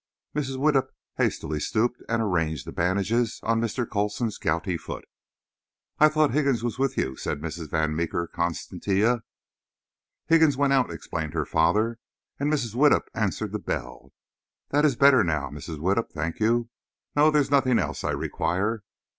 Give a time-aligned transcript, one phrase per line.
[0.35, 0.57] Mrs.
[0.57, 3.87] Widdup hastily stooped and arranged the bandages on Mr.
[3.87, 5.05] Coulson's gouty foot.
[5.99, 9.21] "I thought Higgins was with you," said Miss Van Meeker Constantia.
[10.25, 11.99] "Higgins went out," explained her father,
[12.39, 12.73] "and Mrs.
[12.73, 14.11] Widdup answered the bell.
[14.69, 15.77] That is better now, Mrs.
[15.77, 16.69] Widdup, thank you.
[17.15, 18.81] No; there is nothing else I require."